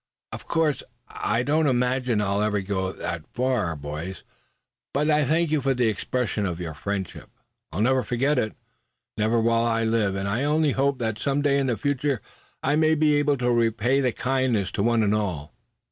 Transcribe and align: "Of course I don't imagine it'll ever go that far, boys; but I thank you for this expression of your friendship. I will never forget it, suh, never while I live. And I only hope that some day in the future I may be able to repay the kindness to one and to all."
"Of 0.31 0.47
course 0.47 0.81
I 1.07 1.43
don't 1.43 1.67
imagine 1.67 2.21
it'll 2.21 2.41
ever 2.41 2.61
go 2.61 2.91
that 2.91 3.21
far, 3.35 3.75
boys; 3.75 4.23
but 4.95 5.11
I 5.11 5.23
thank 5.25 5.51
you 5.51 5.61
for 5.61 5.75
this 5.75 5.91
expression 5.93 6.43
of 6.43 6.59
your 6.59 6.73
friendship. 6.73 7.29
I 7.71 7.75
will 7.75 7.83
never 7.83 8.01
forget 8.01 8.39
it, 8.39 8.53
suh, 8.53 8.55
never 9.17 9.39
while 9.39 9.61
I 9.63 9.83
live. 9.83 10.15
And 10.15 10.27
I 10.27 10.43
only 10.43 10.71
hope 10.71 10.97
that 10.97 11.19
some 11.19 11.43
day 11.43 11.59
in 11.59 11.67
the 11.67 11.77
future 11.77 12.19
I 12.63 12.75
may 12.75 12.95
be 12.95 13.13
able 13.17 13.37
to 13.37 13.51
repay 13.51 14.01
the 14.01 14.11
kindness 14.11 14.71
to 14.71 14.81
one 14.81 15.03
and 15.03 15.13
to 15.13 15.17
all." 15.19 15.53